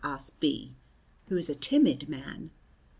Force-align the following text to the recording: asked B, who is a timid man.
asked 0.03 0.39
B, 0.39 0.73
who 1.27 1.37
is 1.37 1.47
a 1.47 1.53
timid 1.53 2.09
man. 2.09 2.49